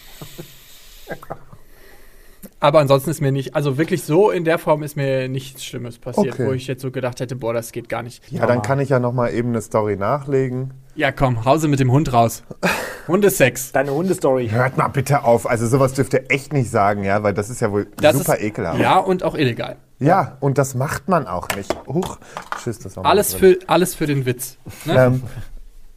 [2.61, 5.99] Aber ansonsten ist mir nicht, also wirklich so in der Form ist mir nichts Schlimmes
[5.99, 6.47] passiert, Okay.
[6.49, 8.23] wo ich jetzt so gedacht hätte, boah, das geht gar nicht.
[8.33, 10.75] Ja, dann kann ich ja noch mal eben eine Story nachlegen.
[10.97, 12.43] Ja, komm, Hause mit dem Hund raus.
[13.07, 13.71] Hundesex.
[13.73, 14.49] Deine Hundestory.
[14.49, 15.49] Hört mal bitte auf.
[15.49, 18.37] Also sowas dürft ihr echt nicht sagen, ja, weil das ist ja wohl Das super
[18.37, 18.81] ist, ekelhaft.
[18.81, 19.77] Ja, und auch illegal.
[20.01, 21.75] Ja, und das macht man auch nicht.
[21.87, 22.19] Huch,
[22.63, 23.57] tschüss, das war mal Alles drin.
[23.61, 24.59] für, alles für den Witz.
[24.85, 24.95] Ne?
[25.07, 25.23] Ähm,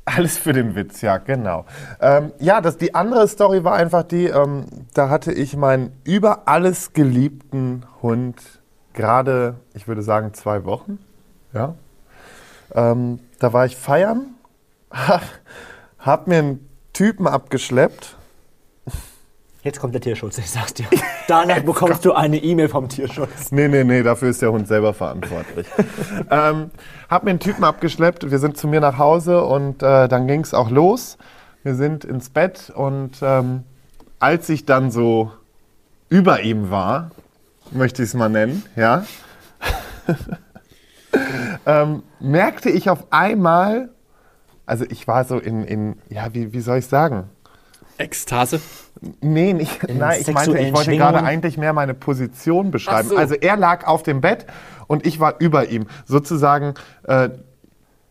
[0.06, 1.66] alles für den Witz, ja, genau.
[2.00, 6.48] Ähm, ja, das, die andere Story war einfach die, ähm, da hatte ich meinen über
[6.48, 8.42] alles geliebten Hund
[8.94, 11.00] gerade, ich würde sagen, zwei Wochen.
[11.54, 11.76] Ja.
[12.74, 14.36] Ähm, da war ich feiern,
[16.00, 18.18] hab mir einen Typen abgeschleppt.
[19.64, 20.88] Jetzt kommt der Tierschutz, ich sag's dir.
[21.28, 23.52] Danach bekommst du eine E-Mail vom Tierschutz.
[23.52, 25.68] Nee, nee, nee, dafür ist der Hund selber verantwortlich.
[26.32, 26.72] ähm,
[27.10, 30.42] hab mir einen Typen abgeschleppt, wir sind zu mir nach Hause und äh, dann ging
[30.42, 31.20] es auch los.
[31.62, 33.64] Wir sind ins Bett und ähm,
[34.18, 35.32] als ich dann so
[36.10, 37.12] über ihm war,
[37.70, 39.06] möchte ich es mal nennen, ja,
[41.68, 43.90] ähm, merkte ich auf einmal,
[44.66, 47.30] also ich war so in, in ja, wie, wie soll ich sagen?
[48.02, 48.62] Ekstase.
[49.22, 53.10] Nee, nicht, nein, ich meinte, ich wollte gerade eigentlich mehr meine Position beschreiben.
[53.10, 53.18] So.
[53.18, 54.46] Also er lag auf dem Bett
[54.88, 55.88] und ich war über ihm.
[56.06, 56.74] Sozusagen
[57.08, 57.30] äh,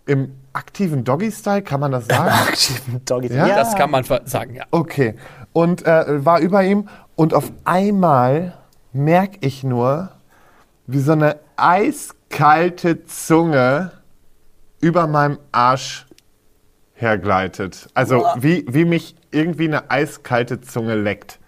[0.06, 2.32] im aktiven Doggy-Style, kann man das sagen?
[3.04, 3.32] Doggy.
[3.32, 3.46] Ja?
[3.48, 4.64] Das kann man sagen, ja.
[4.70, 5.14] Okay.
[5.52, 8.54] Und äh, war über ihm und auf einmal
[8.92, 10.10] merke ich nur,
[10.86, 13.92] wie so eine eiskalte Zunge
[14.80, 16.06] über meinem Arsch
[17.00, 17.88] hergleitet.
[17.94, 21.38] Also wie, wie mich irgendwie eine eiskalte Zunge leckt.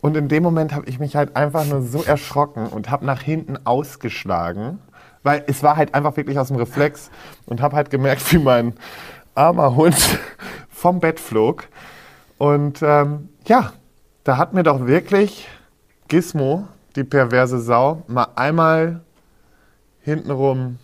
[0.00, 3.20] Und in dem Moment habe ich mich halt einfach nur so erschrocken und habe nach
[3.22, 4.78] hinten ausgeschlagen,
[5.22, 7.10] weil es war halt einfach wirklich aus dem Reflex
[7.46, 8.74] und habe halt gemerkt, wie mein
[9.34, 10.18] armer Hund
[10.68, 11.64] vom Bett flog.
[12.38, 13.72] Und ähm, ja,
[14.24, 15.48] da hat mir doch wirklich
[16.06, 19.00] Gizmo, die perverse Sau, mal einmal
[20.00, 20.78] hintenrum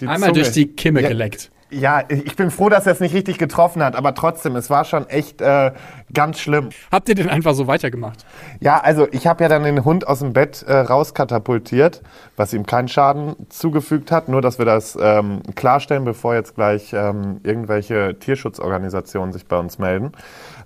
[0.00, 0.40] die Einmal Zunge.
[0.42, 1.50] durch die Kimme Ja, geleckt.
[1.74, 4.84] Ja, ich bin froh, dass er es nicht richtig getroffen hat, aber trotzdem, es war
[4.84, 5.72] schon echt äh,
[6.12, 6.68] ganz schlimm.
[6.92, 8.24] Habt ihr denn einfach so weitergemacht?
[8.60, 12.02] Ja, also ich habe ja dann den Hund aus dem Bett äh, rauskatapultiert,
[12.36, 14.28] was ihm keinen Schaden zugefügt hat.
[14.28, 19.78] Nur, dass wir das ähm, klarstellen, bevor jetzt gleich ähm, irgendwelche Tierschutzorganisationen sich bei uns
[19.78, 20.12] melden.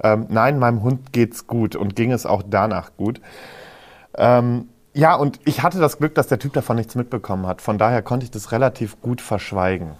[0.02, 3.22] Ähm, nein, meinem Hund geht's gut und ging es auch danach gut.
[4.16, 7.62] Ähm, ja, und ich hatte das Glück, dass der Typ davon nichts mitbekommen hat.
[7.62, 9.92] Von daher konnte ich das relativ gut verschweigen.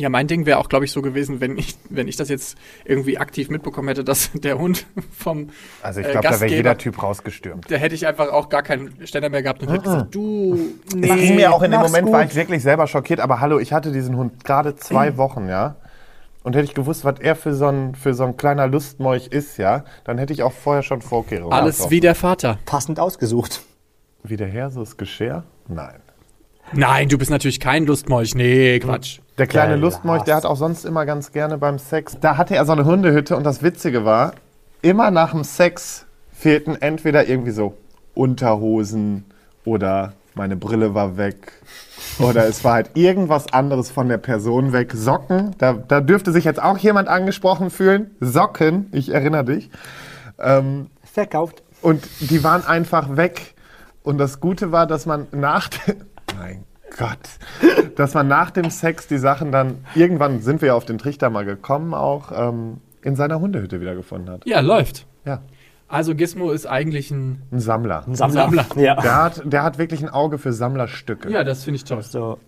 [0.00, 2.56] Ja, mein Ding wäre auch, glaube ich, so gewesen, wenn ich, wenn ich das jetzt
[2.86, 4.86] irgendwie aktiv mitbekommen hätte, dass der Hund
[5.16, 5.50] vom
[5.82, 7.70] Also ich äh, glaube, da wäre Gastgeber- jeder Typ rausgestürmt.
[7.70, 10.58] Da hätte ich einfach auch gar keinen Ständer mehr gehabt und hätte gesagt, du,
[10.94, 11.06] nee.
[11.10, 12.30] Es ging mir auch in dem Moment, war gut.
[12.30, 13.20] ich wirklich selber schockiert.
[13.20, 15.76] Aber hallo, ich hatte diesen Hund gerade zwei Wochen, ja.
[16.42, 19.58] Und hätte ich gewusst, was er für so ein, für so ein kleiner Lustmolch ist,
[19.58, 21.90] ja, dann hätte ich auch vorher schon Vorkehrungen Alles getroffen.
[21.90, 22.58] wie der Vater.
[22.64, 23.60] Passend ausgesucht.
[24.22, 25.44] Wie der Herr, so ist Geschirr?
[25.68, 26.00] Nein.
[26.72, 28.34] Nein, du bist natürlich kein Lustmolch.
[28.34, 29.18] Nee, Quatsch.
[29.40, 32.18] Der kleine Der Lustmolch, der hat auch sonst immer ganz gerne beim Sex.
[32.20, 34.34] Da hatte er so eine Hundehütte und das Witzige war,
[34.82, 37.72] immer nach dem Sex fehlten entweder irgendwie so
[38.12, 39.24] Unterhosen
[39.64, 41.52] oder meine Brille war weg
[42.18, 44.92] oder es war halt irgendwas anderes von der Person weg.
[44.92, 48.10] Socken, da, da dürfte sich jetzt auch jemand angesprochen fühlen.
[48.20, 49.70] Socken, ich erinnere dich.
[50.38, 51.62] Ähm, Verkauft.
[51.80, 53.54] und die waren einfach weg.
[54.02, 55.70] Und das Gute war, dass man nach
[56.38, 57.18] mein Gott,
[57.96, 61.30] dass man nach dem Sex die Sachen dann, irgendwann sind wir ja auf den Trichter
[61.30, 64.46] mal gekommen, auch ähm, in seiner Hundehütte wiedergefunden hat.
[64.46, 65.06] Ja, läuft.
[65.24, 65.42] Ja,
[65.88, 67.42] Also Gizmo ist eigentlich ein.
[67.52, 68.04] ein Sammler.
[68.06, 68.42] Ein Sammler.
[68.44, 68.66] Sammler.
[68.76, 68.94] Ja.
[69.00, 71.30] Der hat, der hat wirklich ein Auge für Sammlerstücke.
[71.30, 72.02] Ja, das finde ich toll.
[72.02, 72.38] So,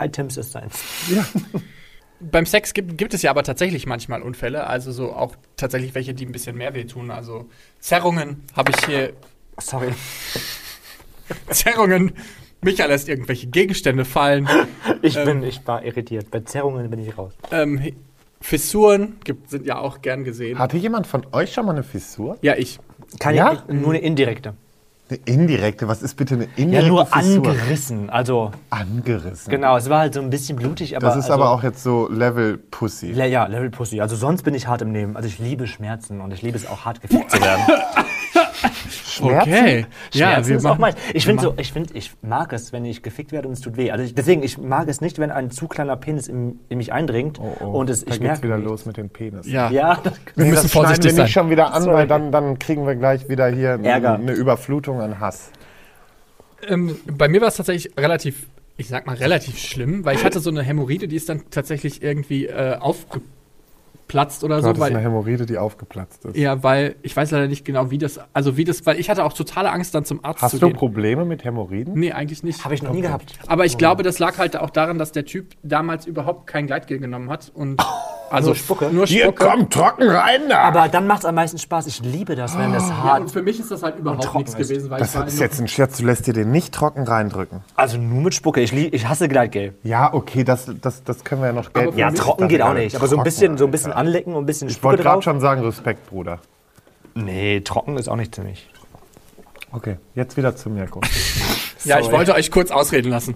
[0.00, 0.82] Items ist seins.
[1.08, 1.24] Ja.
[2.20, 6.14] Beim Sex gibt, gibt es ja aber tatsächlich manchmal Unfälle, also so auch tatsächlich welche,
[6.14, 7.10] die ein bisschen mehr wehtun.
[7.10, 7.48] Also
[7.80, 9.12] Zerrungen habe ich hier.
[9.58, 9.88] Sorry.
[11.50, 12.12] Zerrungen.
[12.64, 14.48] Micha lässt irgendwelche Gegenstände fallen.
[15.02, 15.24] Ich Ähm.
[15.26, 16.30] bin, ich war irritiert.
[16.30, 17.32] Bei Zerrungen bin ich raus.
[17.52, 17.80] Ähm,
[18.40, 20.58] Fissuren gibt, sind ja auch gern gesehen.
[20.58, 22.38] Hatte jemand von euch schon mal eine Fissur?
[22.42, 22.78] Ja, ich.
[23.18, 23.62] Keine, Ja?
[23.68, 24.54] nur eine indirekte.
[25.10, 25.86] Eine indirekte?
[25.88, 27.46] Was ist bitte eine Ja, indirekte nur Fissur?
[27.48, 28.08] angerissen.
[28.10, 29.50] Also, Angerissen.
[29.50, 31.06] genau, es war halt so ein bisschen blutig, aber.
[31.06, 33.12] Das ist also, aber auch jetzt so Level Pussy.
[33.12, 34.00] Le ja, Level Pussy.
[34.00, 35.16] Also sonst bin ich hart im Nehmen.
[35.16, 37.62] Also ich liebe Schmerzen und ich liebe es auch hart gefickt zu werden.
[39.22, 39.86] Okay.
[40.12, 40.96] Ja, Schmerzen wir ist auch machen, meins.
[41.12, 43.76] Ich finde so, ich finde, ich mag es, wenn ich gefickt werde und es tut
[43.76, 43.90] weh.
[43.90, 46.92] Also ich, deswegen, ich mag es nicht, wenn ein zu kleiner Penis in, in mich
[46.92, 48.66] eindringt und es, Oh, da ich geht's merke wieder nicht.
[48.68, 49.46] los mit den Penis.
[49.46, 49.70] Ja.
[49.70, 51.24] Ja, das, wir Nee, müssen das vorsichtig schneiden wir sein.
[51.24, 51.96] nicht schon wieder an, Sorry.
[51.96, 54.14] weil dann, dann kriegen wir gleich wieder hier Ärger.
[54.14, 55.50] eine Überflutung an Hass.
[56.66, 58.46] Ähm, bei mir war es tatsächlich relativ,
[58.76, 62.02] ich sag mal relativ schlimm, weil ich hatte so eine Hämorrhoide, die ist dann tatsächlich
[62.02, 62.76] irgendwie äh,
[64.04, 66.36] aufgeplatzt oder Du so, hattest eine weil Hämorrhoide, die aufgeplatzt ist.
[66.36, 69.24] ja, weil ich weiß leider nicht genau, wie das, also wie das, weil ich hatte
[69.24, 70.76] auch totale Angst, dann zum Arzt Hast zu du gehen.
[70.76, 71.94] Probleme mit Hämorrhoiden?
[71.94, 72.64] Nee, eigentlich nicht.
[72.64, 73.38] habe ich noch nie gehabt.
[73.46, 76.98] Aber ich glaube, das lag halt auch daran, dass der Typ damals überhaupt kein Gleitgel
[76.98, 77.80] genommen hat und
[78.34, 78.90] also Nur Spucke?
[78.90, 79.46] Nur Hier, Spucke.
[79.46, 80.58] komm, trocken rein da!
[80.60, 81.86] Aber dann macht es am meisten Spaß.
[81.86, 83.30] Ich liebe das, wenn das Ja, und hart.
[83.30, 84.68] für mich ist das halt überhaupt trocken nichts ist.
[84.68, 87.04] gewesen, weil das ich war ist jetzt ein Scherz, du lässt dir den nicht trocken
[87.04, 87.60] reindrücken.
[87.76, 88.60] Also nur mit Spucke.
[88.60, 89.74] Ich, lieb, ich hasse Gleitgel.
[89.82, 91.96] Ja, okay, das, das, das können wir ja noch gelten.
[91.98, 92.96] Ja, trocken geht auch nicht.
[92.96, 95.22] Aber so ein bisschen, so ein bisschen anlecken und ein bisschen Ich Spucke wollte gerade
[95.22, 96.38] schon sagen, Respekt, Bruder.
[97.14, 98.68] Nee, trocken ist auch nicht für mich.
[99.72, 101.00] Okay, jetzt wieder zu Mirko.
[101.86, 103.34] Ja, ich wollte euch kurz ausreden lassen.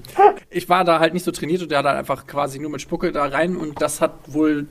[0.48, 2.80] Ich war da halt nicht so trainiert und der hat halt einfach quasi nur mit
[2.80, 4.66] Spucke da rein und das hat wohl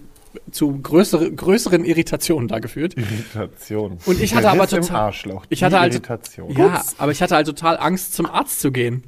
[0.52, 2.96] zu größere, größeren Irritationen da geführt.
[2.98, 4.00] Irritation.
[4.06, 5.46] Und ich hatte Der aber im total- Arschloch.
[5.50, 6.52] Ich hatte halt, Irritation.
[6.52, 9.04] ja, aber ich hatte halt total Angst, zum Arzt zu gehen.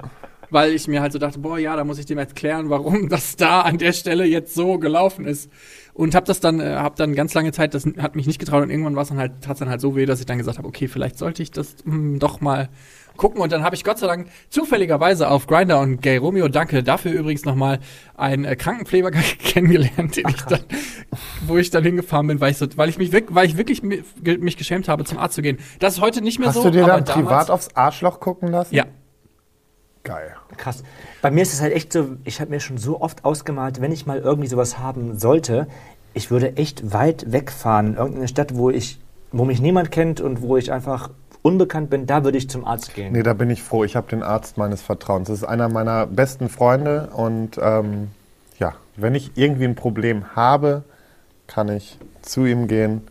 [0.50, 3.36] Weil ich mir halt so dachte, boah, ja, da muss ich dem erklären, warum das
[3.36, 5.50] da an der Stelle jetzt so gelaufen ist.
[5.94, 8.62] Und hab das dann, äh, hab dann ganz lange Zeit, das hat mich nicht getraut
[8.62, 10.58] und irgendwann war es dann halt, hat's dann halt so weh, dass ich dann gesagt
[10.58, 12.68] habe, okay, vielleicht sollte ich das hm, doch mal
[13.16, 13.40] gucken.
[13.42, 17.12] Und dann habe ich Gott sei Dank zufälligerweise auf Grinder und Gay Romeo, danke dafür
[17.12, 17.80] übrigens nochmal,
[18.16, 19.10] einen äh, Krankenpfleger
[19.44, 20.60] kennengelernt, den ich dann,
[21.46, 23.82] wo ich dann hingefahren bin, weil ich so, weil ich mich, wirk- weil ich wirklich
[23.82, 25.58] mich geschämt habe, zum Arzt zu gehen.
[25.80, 26.62] Das ist heute nicht mehr Hast so.
[26.64, 28.74] du dir dann privat aufs Arschloch gucken lassen?
[28.74, 28.84] Ja.
[30.02, 30.34] Geil.
[30.56, 30.82] Krass.
[31.20, 33.92] Bei mir ist es halt echt so, ich habe mir schon so oft ausgemalt, wenn
[33.92, 35.66] ich mal irgendwie sowas haben sollte,
[36.14, 38.98] ich würde echt weit wegfahren, irgendeine Stadt, wo ich,
[39.30, 41.10] wo mich niemand kennt und wo ich einfach
[41.42, 43.12] unbekannt bin, da würde ich zum Arzt gehen.
[43.12, 43.84] Nee, da bin ich froh.
[43.84, 45.28] Ich habe den Arzt meines Vertrauens.
[45.28, 48.08] Das ist einer meiner besten Freunde und ähm,
[48.58, 50.82] ja, wenn ich irgendwie ein Problem habe,
[51.46, 53.02] kann ich zu ihm gehen.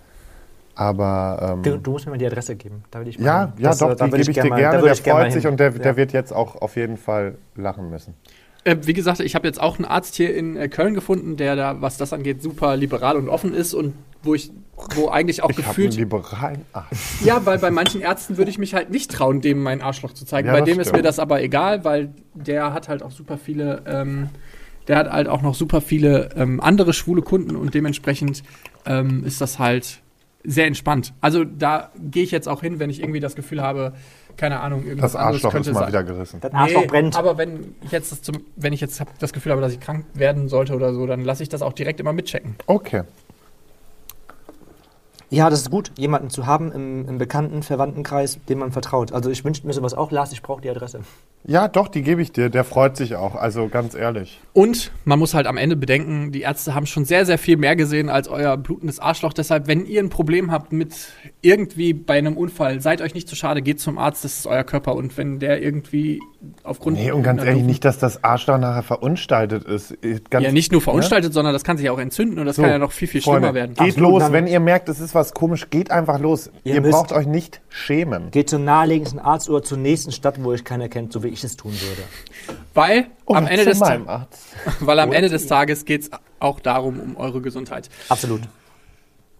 [0.79, 2.83] Aber ähm, Du, du musst mir mal die Adresse geben.
[2.89, 4.55] Da würde ich ja, mal- ja, das, doch, äh, da die gebe ich gern dir
[4.55, 4.81] gerne.
[4.81, 5.51] Der ich freut sich hin.
[5.51, 5.77] und der, Ja.
[5.79, 8.13] der wird jetzt auch auf jeden Fall lachen müssen.
[8.63, 11.55] Äh, wie gesagt, ich habe jetzt auch einen Arzt hier in äh, Köln gefunden, der
[11.57, 14.51] da, was das angeht, super liberal und offen ist und wo ich,
[14.95, 15.95] wo eigentlich auch Ich habe einen gefühlt.
[15.95, 17.23] liberalen Arzt.
[17.25, 20.25] Ja, weil bei manchen Ärzten würde ich mich halt nicht trauen, dem mein Arschloch zu
[20.25, 20.47] zeigen.
[20.47, 20.97] Ja, bei dem ist stimmt.
[20.97, 24.29] mir das aber egal, weil der hat halt auch super viele, ähm,
[24.87, 28.43] Der hat halt auch noch super viele ähm, andere schwule Kunden und dementsprechend
[28.85, 29.99] ähm, ist das halt
[30.43, 31.13] sehr entspannt.
[31.21, 33.93] Also da gehe ich jetzt auch hin, wenn ich irgendwie das Gefühl habe,
[34.37, 35.89] keine Ahnung, irgendwas Das anderes Arschloch könnte ist mal sein.
[35.89, 36.39] wieder gerissen.
[36.39, 37.17] Das Arschloch Nee, brennt.
[37.17, 39.79] Aber wenn ich jetzt das, zum, wenn ich jetzt hab, das Gefühl habe, dass ich
[39.81, 42.55] krank werden sollte oder so, dann lasse ich das auch direkt immer mitchecken.
[42.67, 43.03] Okay.
[45.31, 49.11] Ja, das ist gut, jemanden zu haben im, im bekannten Verwandtenkreis, dem man vertraut.
[49.11, 51.01] Also ich wünsche mir sowas auch, Lars, ich brauche die Adresse.
[51.45, 52.49] Ja, doch, die gebe ich dir.
[52.49, 53.35] Der freut sich auch.
[53.35, 54.39] Also ganz ehrlich.
[54.53, 57.75] Und man muss halt am Ende bedenken, die Ärzte haben schon sehr, sehr viel mehr
[57.75, 59.33] gesehen als euer blutendes Arschloch.
[59.33, 60.93] Deshalb, wenn ihr ein Problem habt mit
[61.41, 64.63] irgendwie bei einem Unfall, seid euch nicht zu schade, geht zum Arzt, das ist euer
[64.63, 64.95] Körper.
[64.95, 66.19] Und wenn der irgendwie
[66.63, 66.97] aufgrund.
[66.97, 69.97] Nee, und ganz ehrlich, nicht, dass das Arschloch nachher verunstaltet ist.
[70.29, 72.71] Ganz, Ja, nicht nur verunstaltet, sondern das kann sich auch entzünden und das So, kann
[72.71, 73.75] ja noch viel, viel Freunde, schlimmer werden.
[73.75, 76.51] Geht Absolut, los, wenn ihr merkt, es ist was komisch, geht einfach los.
[76.63, 78.31] Ihr Ihr, braucht euch nicht schämen.
[78.31, 81.43] Geht zum naheliegendsten Arzt oder zur nächsten Stadt, wo euch keiner kennt, so wie ich
[81.43, 82.03] es tun würde.
[82.73, 84.41] Weil am Oder Ende des meinem Ta- Arzt.
[84.81, 87.89] weil am Ende des Tages geht es auch darum, um eure Gesundheit.
[88.09, 88.41] Absolut.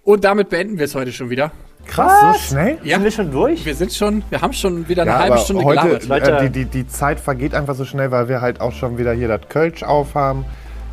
[0.04, 1.52] Und damit beenden wir es heute schon wieder.
[1.86, 2.78] Krass, so schnell?
[2.84, 3.66] Ja, Sind wir schon durch?
[3.66, 6.08] wir sind schon, wir haben schon wieder eine Ja, halbe aber Stunde heute, gelabert.
[6.08, 6.32] Leute.
[6.38, 9.14] äh, die, die, die Zeit vergeht einfach so schnell, weil wir halt auch schon wieder
[9.14, 10.46] hier das Kölsch aufhaben.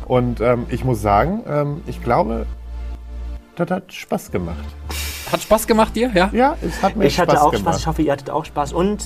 [0.05, 2.45] Und ähm, ich muss sagen, ähm, ich glaube,
[3.57, 4.57] das hat Spaß gemacht.
[5.31, 6.29] Hat Spaß gemacht dir, ja?
[6.31, 7.61] Ja, es hat mir Ich Spaß hatte auch gemacht.
[7.73, 9.03] Spaß, ich hoffe, ihr hattet auch Spaß und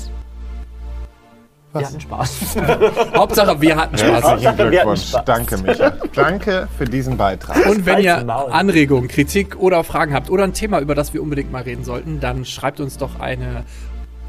[1.73, 1.89] wir Was?
[1.89, 2.57] hatten Spaß.
[3.15, 4.23] Hauptsache, wir hatten Spaß.
[4.23, 5.07] Herzlichen Wir Glückwunsch.
[5.07, 5.25] Spaß.
[5.25, 5.93] Danke, Micha.
[6.13, 7.65] Danke für diesen Beitrag.
[7.65, 8.27] Und wenn ihr.
[8.51, 12.19] Anregungen, Kritik oder Fragen habt oder ein Thema, über das wir unbedingt mal reden sollten,
[12.19, 13.63] dann schreibt uns doch eine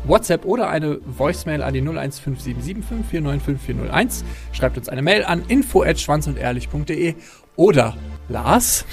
[0.05, 7.15] WhatsApp oder eine Voicemail an die 015775 Schreibt uns eine Mail an info@schwanzundehrlich.de
[7.57, 7.95] oder
[8.29, 8.85] Lars.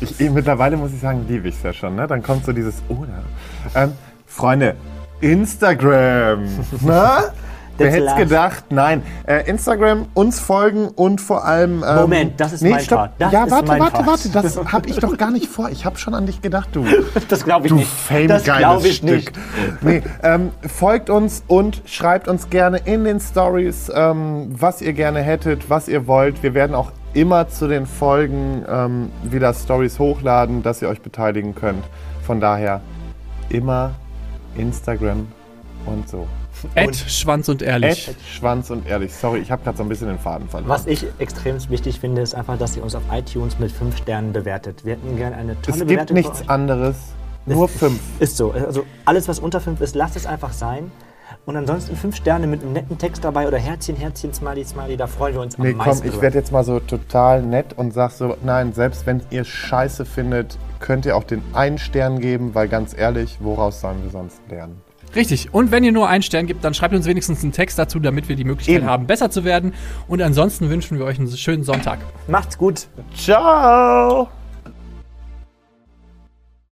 [0.00, 1.96] Ich, eh, mittlerweile muss ich sagen, liebe ich es ja schon.
[1.96, 2.06] Ne?
[2.06, 3.22] Dann kommt so dieses Oder.
[3.74, 3.92] Ähm,
[4.26, 4.76] Freunde,
[5.20, 6.46] Instagram.
[6.82, 7.32] Na?
[7.78, 8.64] Wer hätte es gedacht?
[8.70, 9.02] Nein.
[9.26, 11.84] Äh, Instagram, uns folgen und vor allem.
[11.86, 12.98] Ähm, Moment, das ist mein stopp.
[12.98, 13.12] Part.
[13.18, 14.06] Das ja, warte, mein warte, Part.
[14.06, 14.28] warte.
[14.30, 15.70] Das habe ich doch gar nicht vor.
[15.70, 16.84] Ich habe schon an dich gedacht, du.
[17.28, 17.88] Das glaube ich Du nicht.
[17.90, 19.10] fame-geiles das glaube ich Stück.
[19.10, 19.32] nicht.
[19.80, 25.20] Nee, ähm, folgt uns und schreibt uns gerne in den Stories, ähm, was ihr gerne
[25.20, 26.42] hättet, was ihr wollt.
[26.42, 31.54] Wir werden auch immer zu den Folgen ähm, wieder Stories hochladen, dass ihr euch beteiligen
[31.54, 31.84] könnt.
[32.26, 32.80] Von daher
[33.48, 33.92] immer
[34.56, 35.26] Instagram
[35.86, 36.26] und so.
[36.74, 38.08] Ed Schwanz und Ehrlich.
[38.08, 39.12] Ed, Schwanz und ehrlich.
[39.14, 40.68] Sorry, ich habe gerade so ein bisschen den Faden verloren.
[40.70, 44.32] Was ich extrem wichtig finde, ist einfach, dass ihr uns auf iTunes mit 5 Sternen
[44.32, 44.84] bewertet.
[44.84, 46.14] Wir hätten gerne eine tolle es gibt Bewertung.
[46.16, 46.50] nichts für euch.
[46.50, 46.96] anderes.
[47.46, 48.00] Nur fünf.
[48.20, 48.52] Ist so.
[48.52, 50.90] Also alles, was unter 5 ist, lasst es einfach sein.
[51.46, 55.06] Und ansonsten 5 Sterne mit einem netten Text dabei oder Herzchen, Herzchen, Smiley, Smiley, da
[55.06, 56.22] freuen wir uns Nee, am komm, meisten ich drüber.
[56.22, 60.56] werde jetzt mal so total nett und sag so, nein, selbst wenn ihr Scheiße findet,
[60.80, 64.80] könnt ihr auch den einen Stern geben, weil ganz ehrlich, woraus sollen wir sonst lernen?
[65.14, 65.52] Richtig.
[65.52, 68.28] Und wenn ihr nur einen Stern gibt, dann schreibt uns wenigstens einen Text dazu, damit
[68.28, 68.86] wir die Möglichkeit Eben.
[68.86, 69.74] haben, besser zu werden.
[70.08, 71.98] Und ansonsten wünschen wir euch einen schönen Sonntag.
[72.26, 72.88] Macht's gut.
[73.14, 74.28] Ciao!